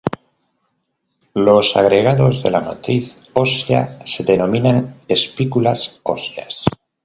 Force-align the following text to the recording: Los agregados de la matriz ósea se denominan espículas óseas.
Los 1.35 1.77
agregados 1.77 2.41
de 2.41 2.49
la 2.49 2.59
matriz 2.61 3.29
ósea 3.35 3.99
se 4.03 4.23
denominan 4.23 4.95
espículas 5.07 5.99
óseas. 6.01 6.65